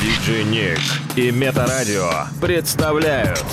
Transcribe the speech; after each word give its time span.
Диджей 0.00 0.44
Ник 0.44 0.80
и 1.14 1.30
Метарадио 1.30 2.10
представляют 2.40 3.44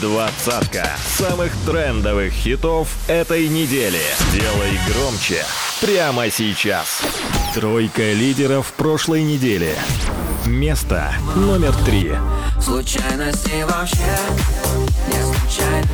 двадцатка 0.00 0.84
самых 0.98 1.52
трендовых 1.64 2.32
хитов 2.32 2.88
этой 3.06 3.46
недели. 3.46 4.00
Делай 4.32 4.80
громче 4.88 5.44
прямо 5.80 6.28
сейчас. 6.28 7.02
Тройка 7.54 8.14
лидеров 8.14 8.72
прошлой 8.72 9.22
недели. 9.22 9.76
Место 10.44 11.12
номер 11.36 11.72
три. 11.84 12.12
Случайности 12.60 13.62
вообще 13.62 13.96
не 15.06 15.22
случайно 15.22 15.88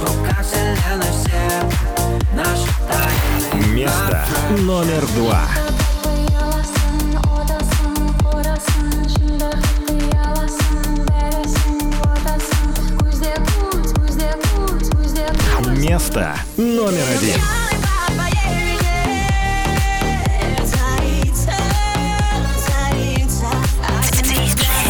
В 0.00 0.18
руках 0.18 0.44
вселенной 0.44 1.06
все 1.12 2.34
наши 2.34 2.68
тайны 2.88 3.66
Место 3.72 4.26
номер 4.58 5.06
два. 5.14 5.46
Место 15.84 16.34
номер 16.56 17.04
один. 17.14 17.38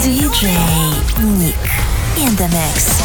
DJ 0.04 0.50
Nick 1.18 1.56
in 2.16 2.36
the 2.36 2.48
mix. 2.48 3.02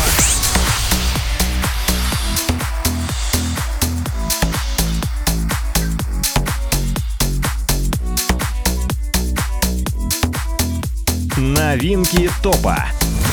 Новинки 11.37 12.29
топа. 12.43 12.85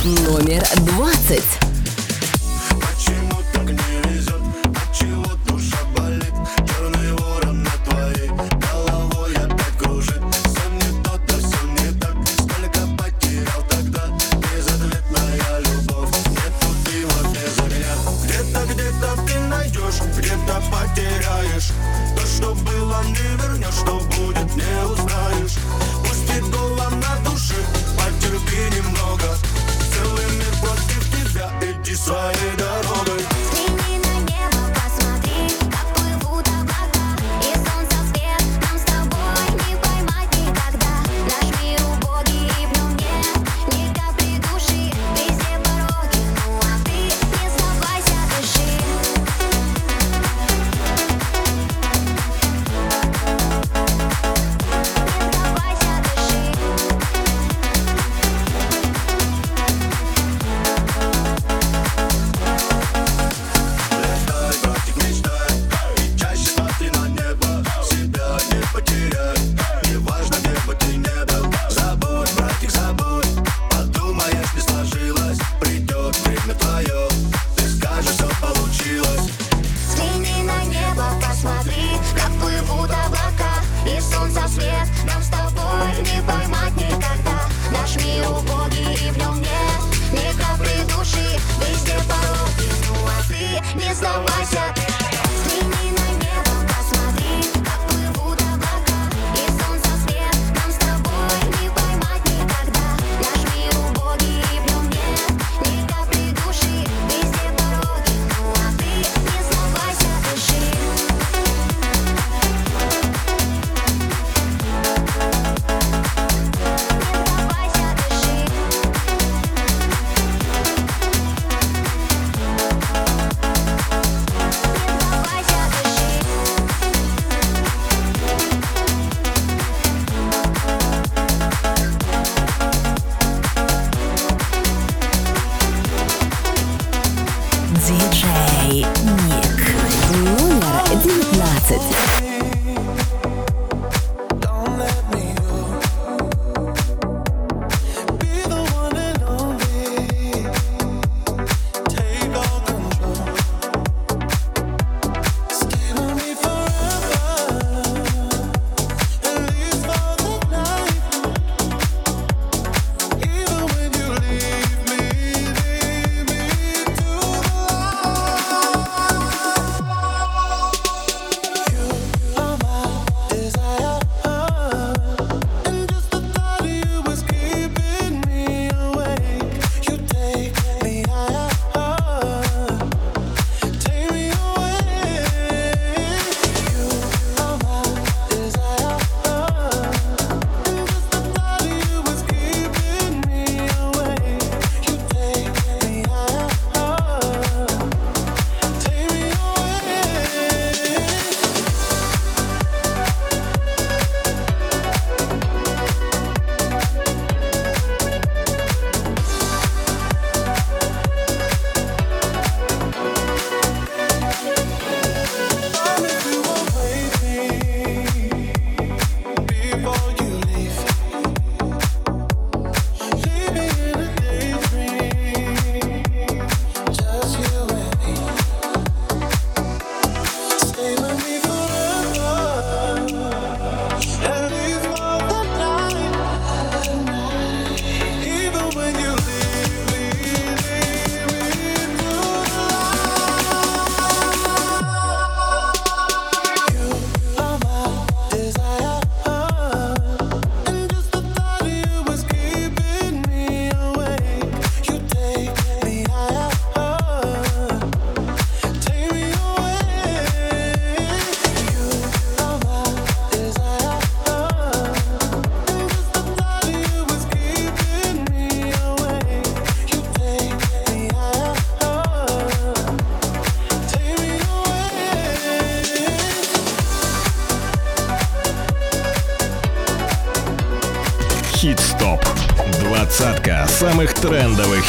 Номер 0.03 0.65
20. 0.77 1.66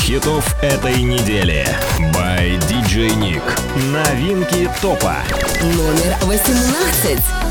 хитов 0.07 0.55
этой 0.63 1.01
недели. 1.01 1.67
By 2.13 2.57
DJ 2.69 3.09
Nick. 3.19 3.43
Новинки 3.91 4.69
топа. 4.81 5.17
Номер 5.61 6.15
18. 6.21 7.46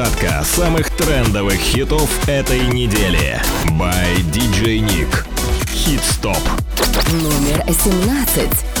Двадцатка 0.00 0.42
самых 0.44 0.88
трендовых 0.96 1.56
хитов 1.56 2.26
этой 2.26 2.60
недели. 2.68 3.38
By 3.78 4.16
DJ 4.32 4.80
Nick. 4.80 5.26
Хит-стоп. 5.70 6.38
Номер 7.12 7.62
17. 7.66 8.79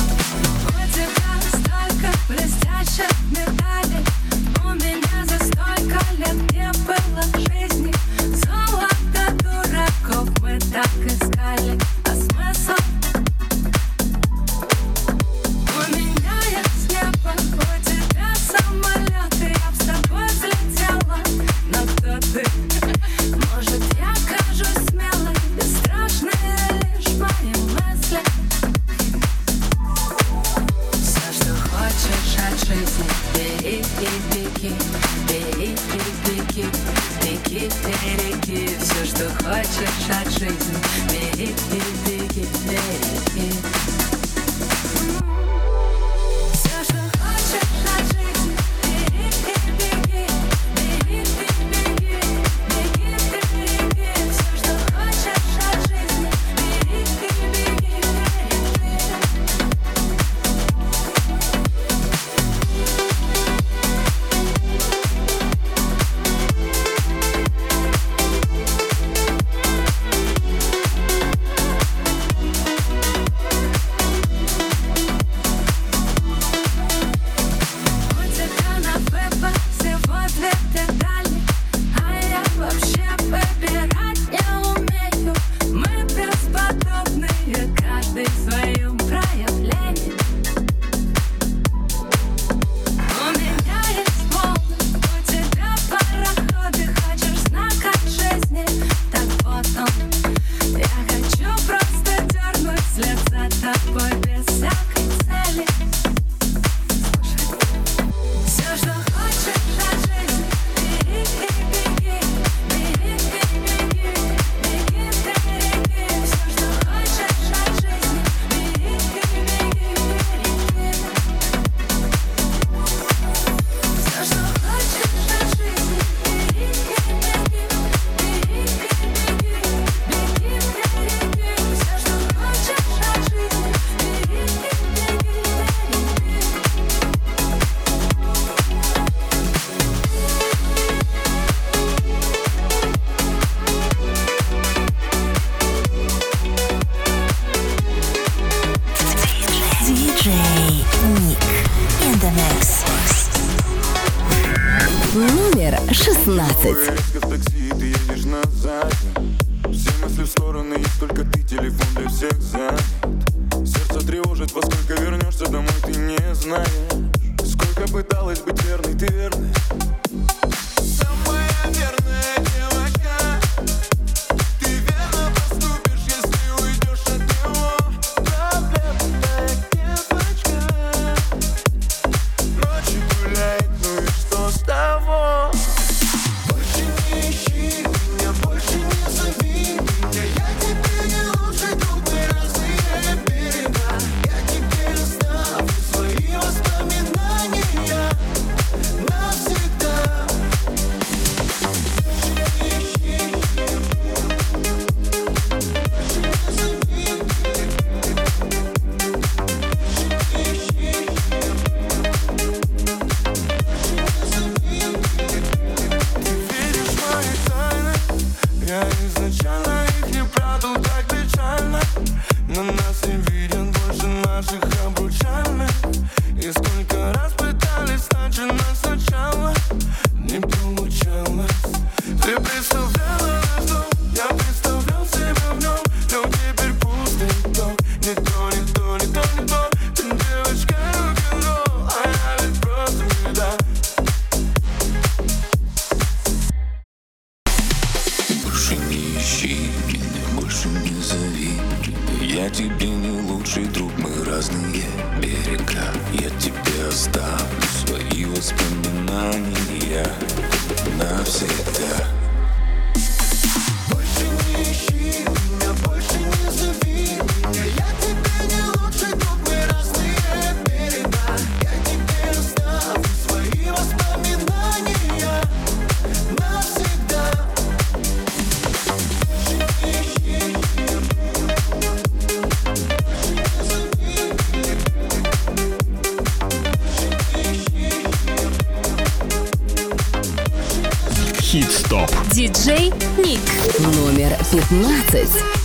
15. 294.50 295.59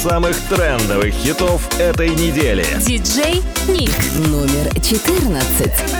Самых 0.00 0.34
трендовых 0.48 1.12
хитов 1.12 1.78
этой 1.78 2.08
недели. 2.08 2.64
Диджей 2.80 3.42
Ник. 3.68 3.92
Номер 4.28 4.72
14. 4.82 5.99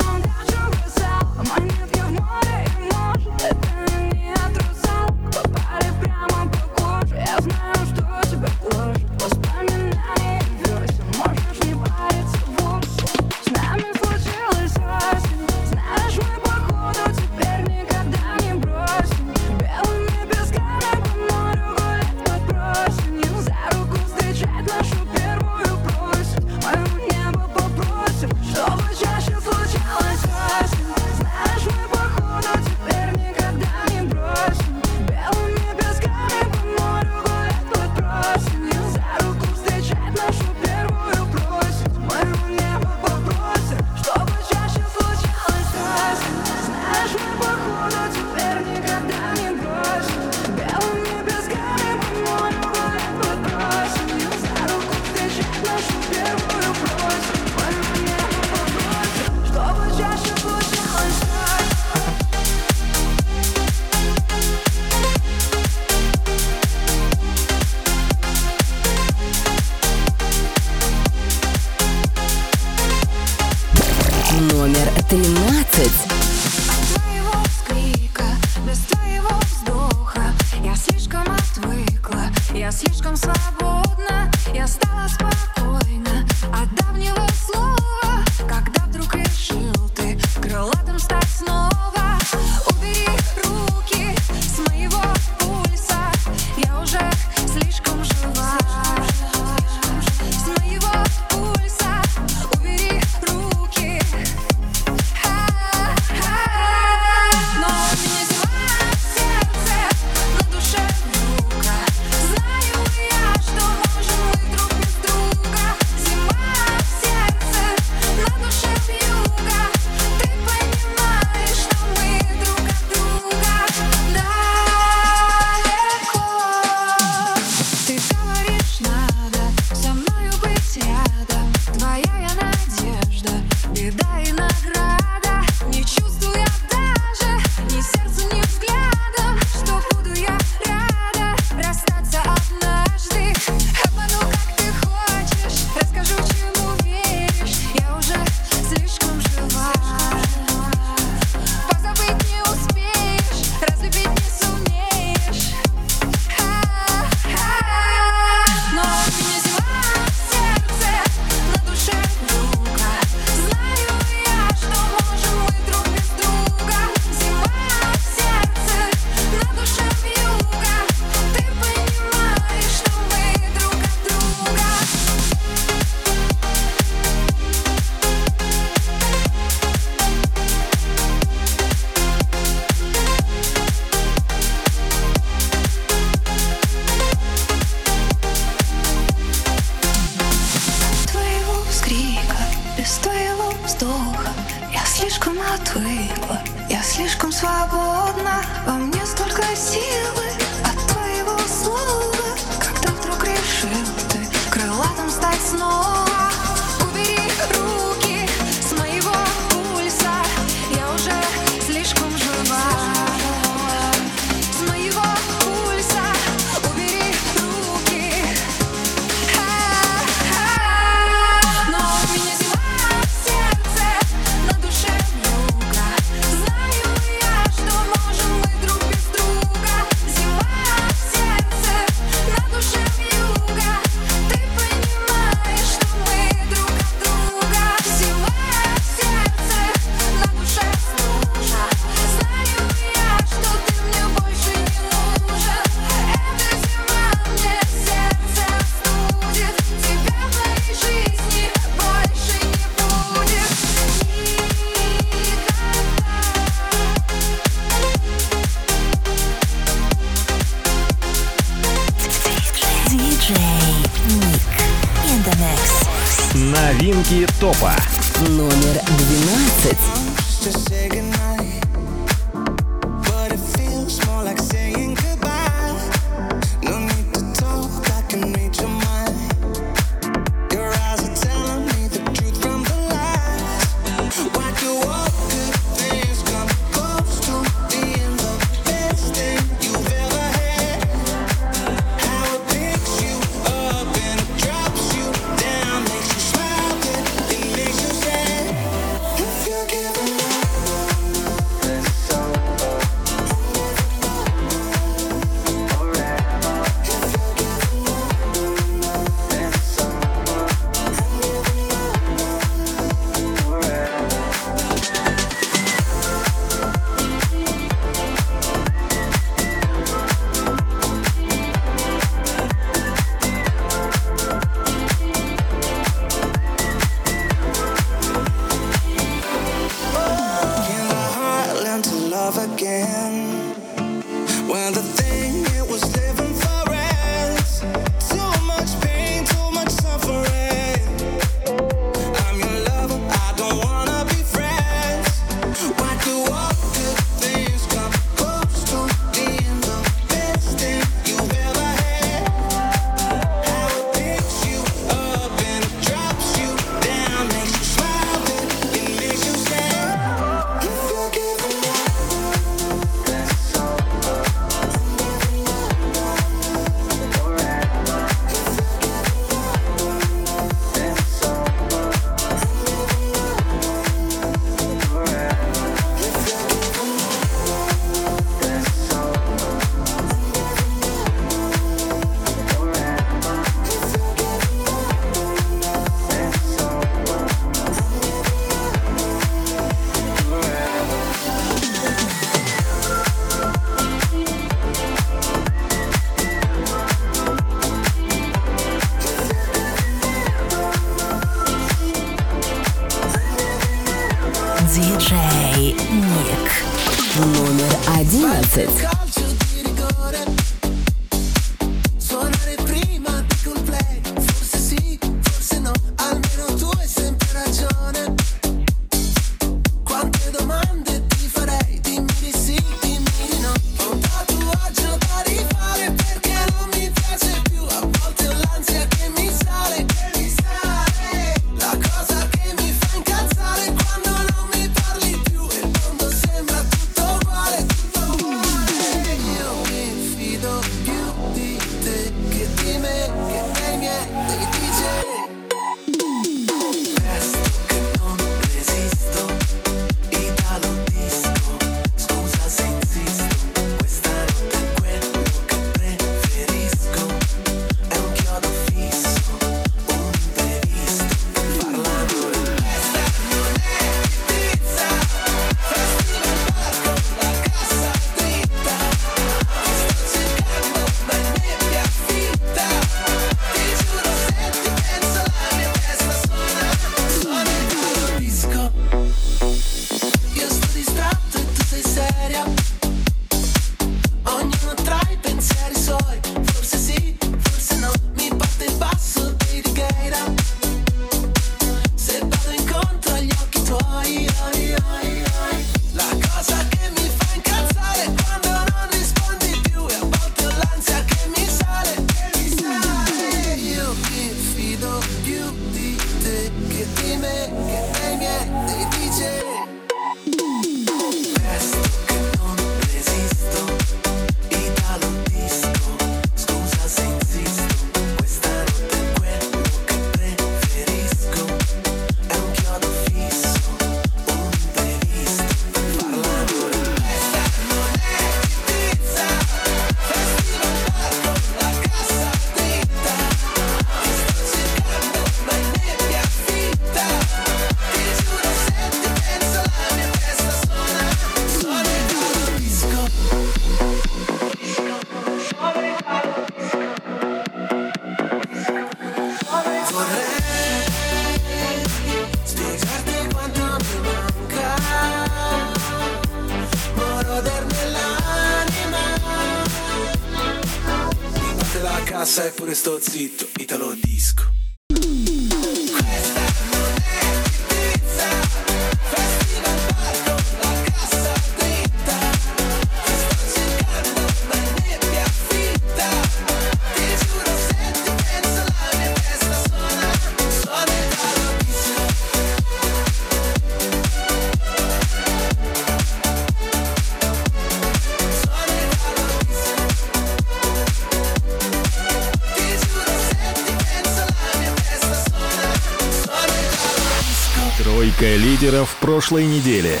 прошлой 599.20 599.44
недели. 599.44 600.00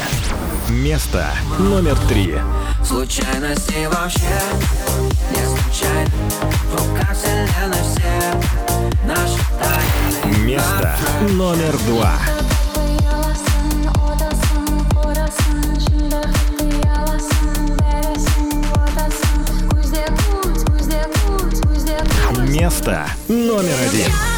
Место 0.70 1.26
номер 1.58 1.94
три. 2.08 2.38
Случайности 2.82 3.86
вообще 3.92 4.22
не 5.30 5.44
случайно. 5.44 6.10
В 6.70 6.88
руках 6.88 7.14
вселенной 7.14 7.82
все 7.82 8.08
наши 9.04 9.38
тайны. 9.60 10.38
Место 10.38 10.96
номер 11.32 11.76
два. 11.86 12.14
Место 22.48 23.06
номер 23.28 23.76
один. 23.86 24.29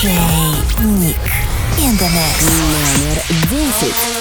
диджей 0.00 0.18
Ник 0.78 1.16
in 1.78 1.96
the 1.98 2.08
mix. 2.08 2.44
Номер 2.70 3.22
10. 3.50 4.19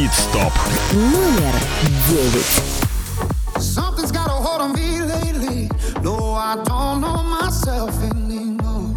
хит-стоп. 0.00 0.52
Номер 0.92 1.54
девять. 2.08 2.62
Something's 3.58 4.10
got 4.10 4.28
a 4.28 4.30
hold 4.30 4.62
on 4.62 4.72
me 4.72 5.02
lately. 5.02 5.68
No, 6.02 6.32
I 6.32 6.56
don't 6.64 7.02
know 7.02 7.22
myself 7.22 7.92
anymore. 8.02 8.96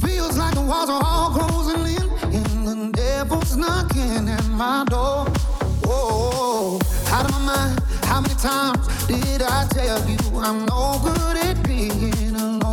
Feels 0.00 0.38
like 0.38 0.54
the 0.54 0.62
walls 0.62 0.88
are 0.88 1.02
all 1.04 1.30
closing 1.32 1.84
in, 1.96 2.08
and 2.32 2.66
the 2.66 2.92
devil's 2.96 3.56
knocking 3.56 4.26
at 4.30 4.46
my 4.48 4.84
door. 4.88 5.26
Out 7.12 7.24
of 7.26 7.32
my 7.32 7.40
mind. 7.52 7.80
How 8.04 8.20
many 8.22 8.34
times 8.36 8.86
did 9.06 9.42
I 9.42 9.66
tell 9.68 10.00
you 10.08 10.18
I'm 10.40 10.64
no 10.64 10.98
good 11.04 11.36
at 11.36 11.62
being 11.62 12.34
alone? 12.34 12.65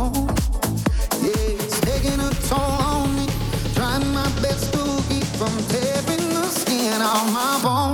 on 7.14 7.32
my 7.32 7.60
bones. 7.62 7.93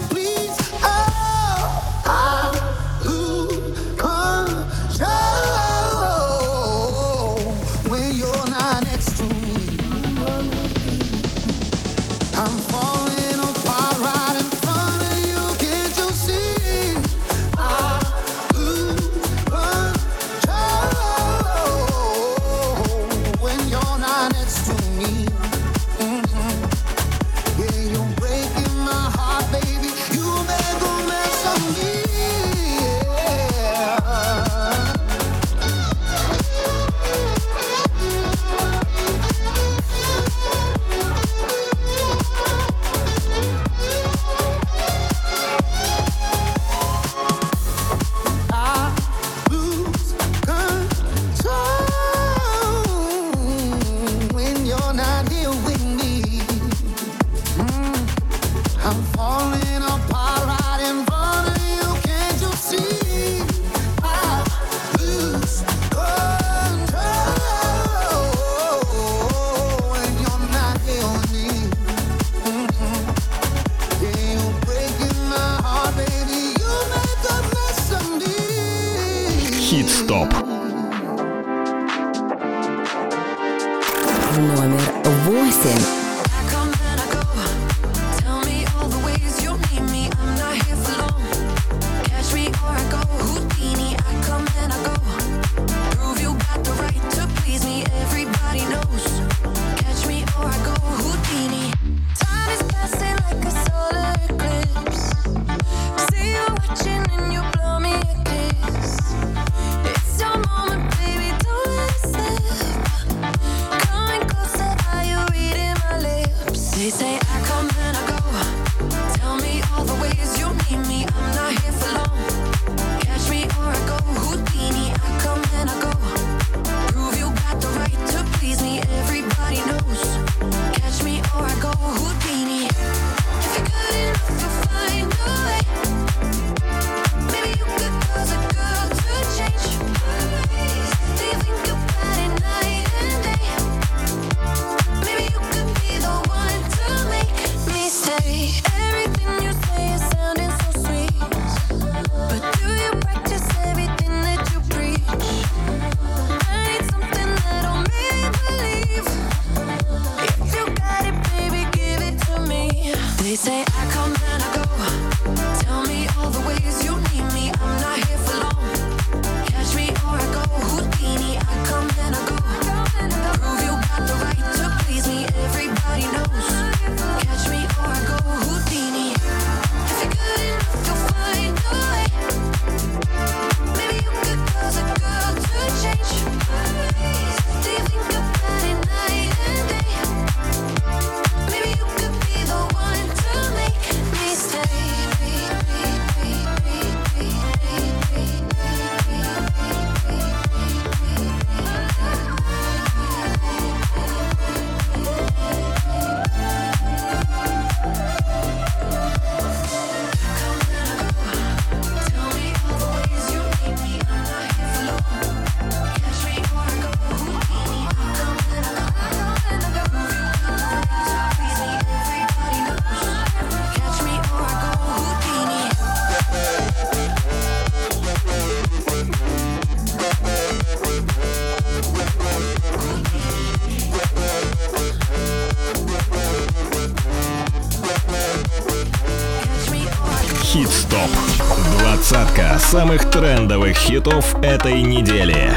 Двадцатка 242.11 242.59
самых 242.59 243.09
трендовых 243.09 243.77
хитов 243.77 244.35
этой 244.43 244.81
недели. 244.81 245.49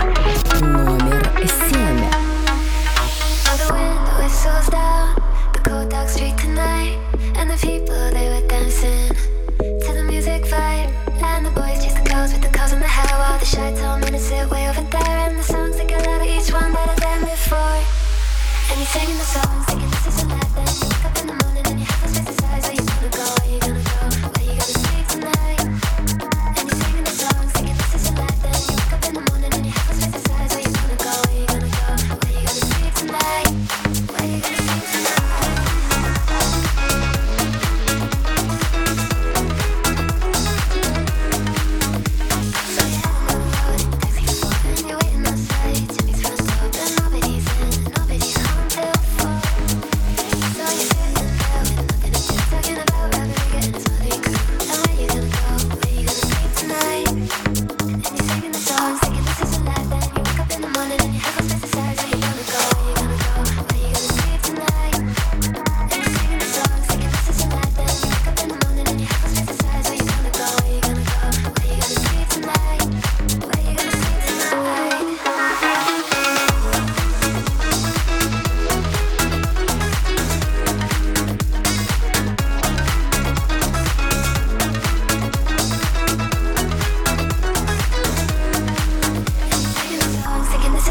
Номер 0.60 1.28
семь. 1.42 2.23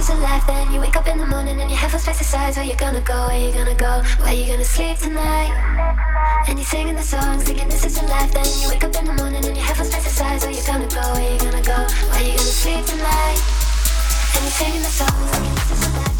is 0.09 0.19
life 0.19 0.45
then 0.47 0.71
you 0.73 0.81
wake 0.81 0.97
up 0.97 1.07
in 1.07 1.17
the 1.17 1.25
morning 1.25 1.61
and 1.61 1.69
you 1.71 1.77
have 1.77 1.91
those 1.91 2.03
pesticides 2.03 2.57
where 2.57 2.65
you 2.65 2.75
gonna 2.75 2.99
go 3.01 3.27
where 3.27 3.39
you 3.39 3.53
gonna 3.53 3.75
go 3.75 4.01
where 4.19 4.33
you 4.33 4.45
gonna 4.45 4.65
sleep 4.65 4.97
tonight. 4.97 5.53
And 6.47 6.59
you 6.59 6.65
singing 6.65 6.95
the 6.95 7.01
songs 7.01 7.43
thinking 7.43 7.69
this 7.69 7.85
is 7.85 8.01
your 8.01 8.09
life 8.09 8.33
then 8.33 8.45
you 8.61 8.69
wake 8.69 8.83
up 8.83 8.95
in 8.95 9.05
the 9.05 9.13
morning 9.13 9.45
and 9.45 9.55
you 9.55 9.63
have 9.63 9.77
those 9.77 9.91
pesticides 9.91 10.43
where 10.43 10.51
you 10.51 10.63
gonna 10.65 10.87
go 10.87 11.13
where 11.13 11.31
you 11.31 11.39
gonna 11.39 11.61
go 11.61 11.77
where 12.11 12.23
you 12.23 12.35
gonna 12.35 12.57
sleep 12.61 12.85
tonight. 12.85 13.39
And 14.35 14.43
you 14.43 14.51
singing 14.51 14.81
the 14.81 14.91
songs 14.91 15.31
thinking 15.31 15.55
this 15.55 15.71
is 15.71 15.81
your 15.81 16.03
life. 16.03 16.12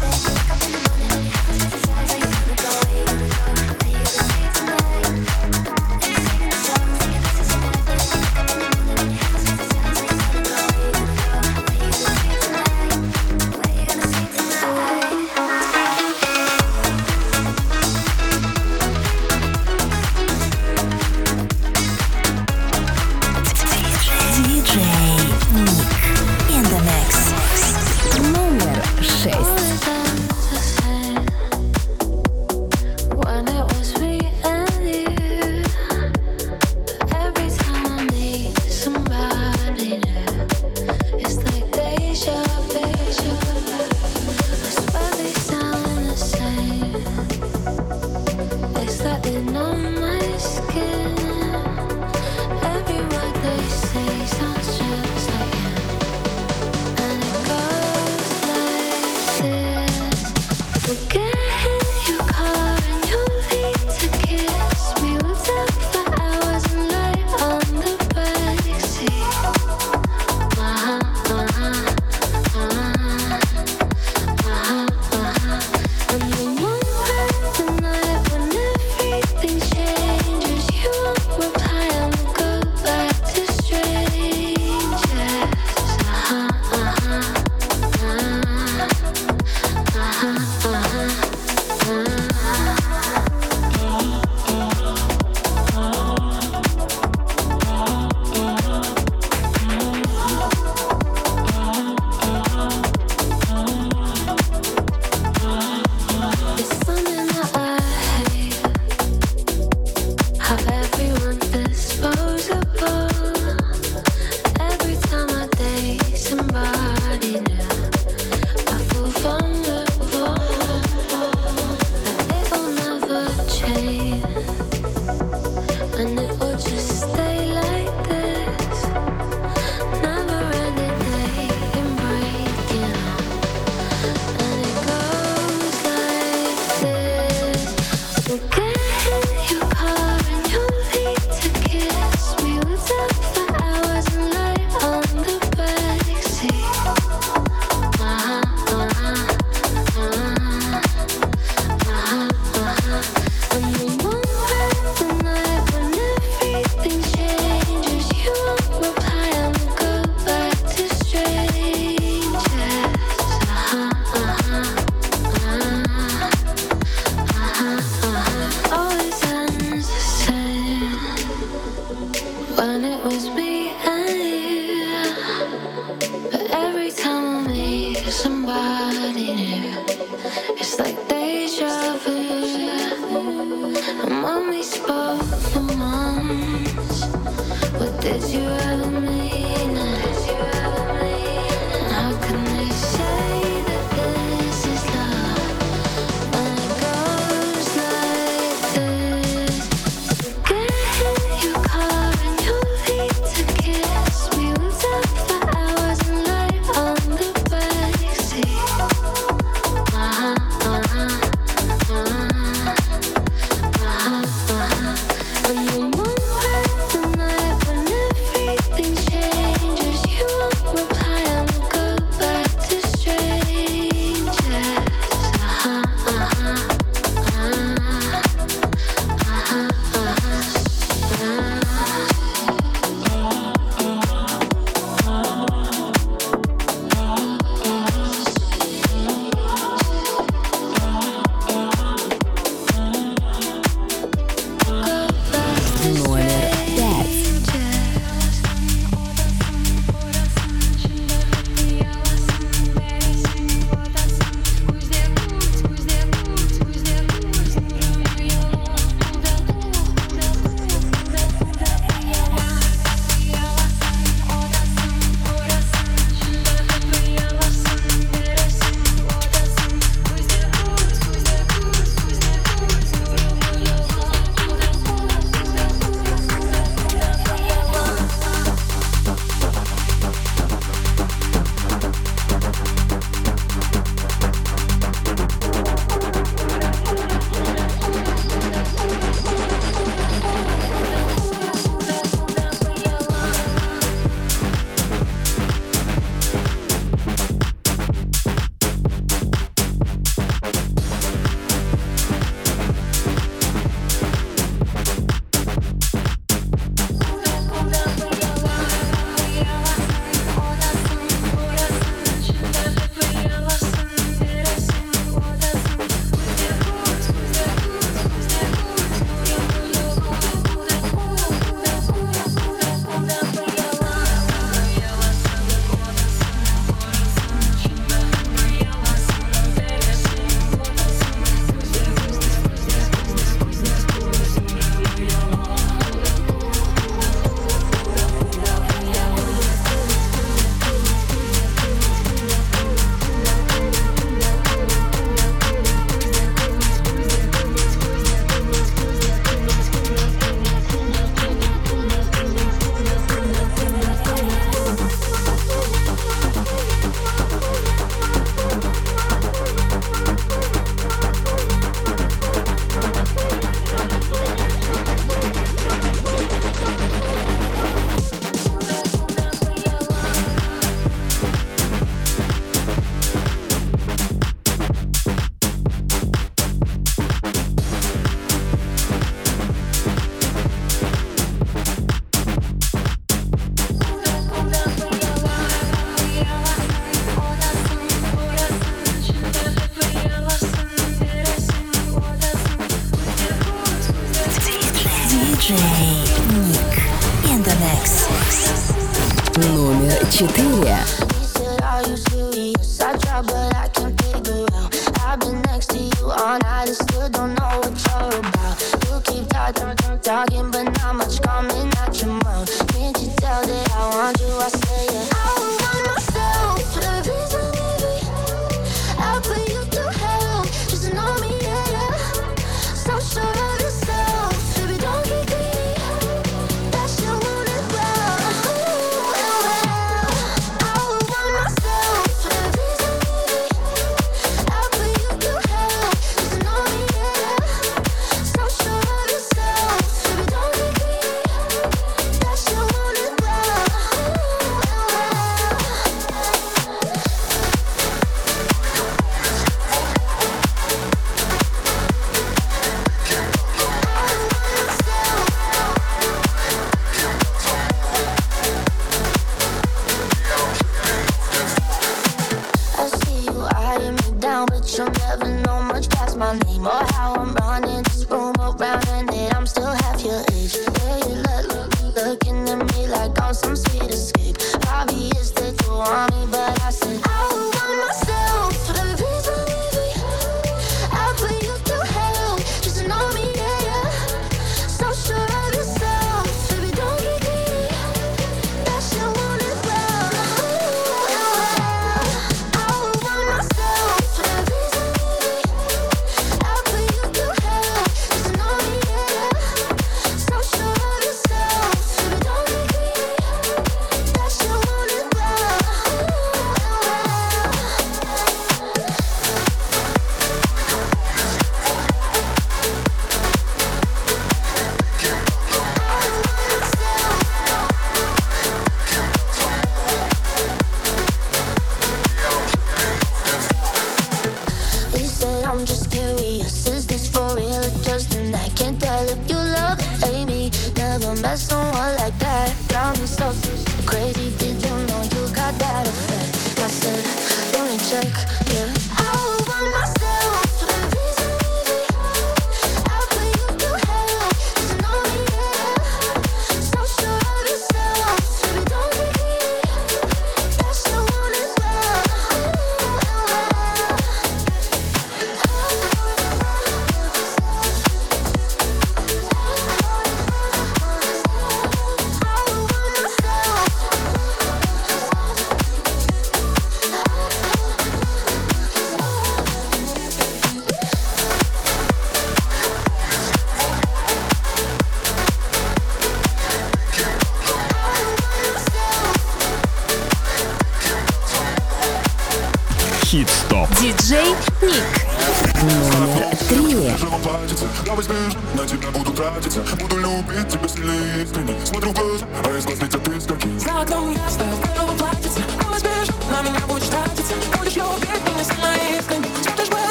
24 400.14 400.53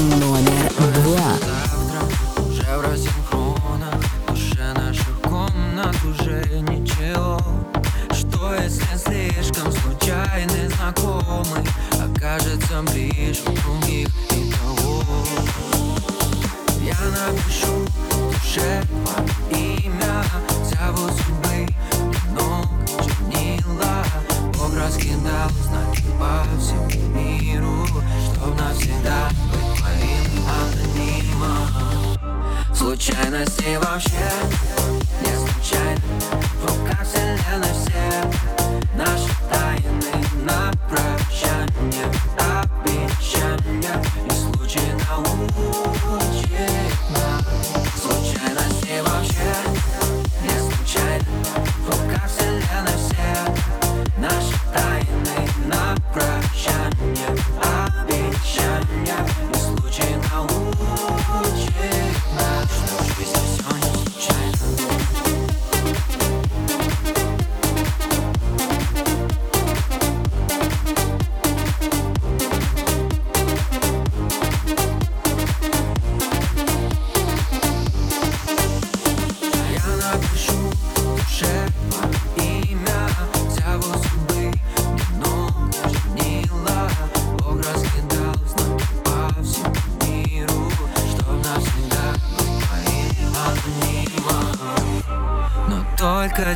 Номер 0.00 0.72
два. 1.04 1.69
Yeah. 34.08 34.59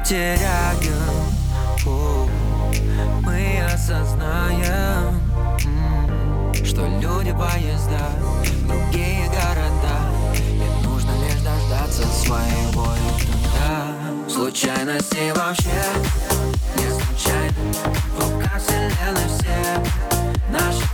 потеряем 0.04 1.24
О, 1.86 2.28
Мы 3.22 3.62
осознаем 3.72 5.18
Что 6.62 6.86
люди 7.00 7.32
поезда 7.32 8.10
Другие 8.66 9.26
города. 9.28 9.96
И 10.34 10.86
нужно 10.86 11.10
лишь 11.24 11.40
дождаться 11.40 12.02
своего 12.22 12.82
утра 12.82 13.94
Случайности 14.28 15.32
вообще 15.34 15.82
Не 16.76 16.90
случайно 16.90 17.54
Пока 18.18 18.58
вселенной 18.58 19.28
все 19.28 19.56
Наши 20.50 20.93